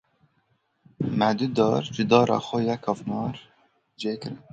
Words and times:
Me 1.17 1.29
du 1.39 1.47
dar 1.57 1.81
ji 1.93 2.03
dara 2.11 2.37
xwe 2.45 2.59
ya 2.67 2.75
kevnar 2.83 3.35
jê 4.01 4.13
kirin. 4.21 4.39